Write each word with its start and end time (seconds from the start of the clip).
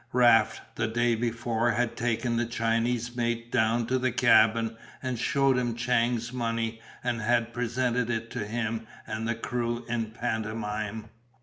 Raft, 0.13 0.61
the 0.77 0.87
day 0.87 1.13
before, 1.13 1.69
had 1.73 1.95
taken 1.95 2.35
the 2.35 2.47
Chinese 2.47 3.15
mate 3.15 3.51
down 3.51 3.85
to 3.85 3.99
the 3.99 4.11
cabin 4.11 4.75
and 5.03 5.19
shewed 5.19 5.59
him 5.59 5.75
Chang's 5.75 6.33
money 6.33 6.81
and 7.03 7.21
had 7.21 7.53
presented 7.53 8.09
it 8.09 8.31
to 8.31 8.47
him 8.47 8.87
and 9.05 9.27
the 9.27 9.35
crew 9.35 9.85
in 9.87 10.09
pantomime. 10.09 11.09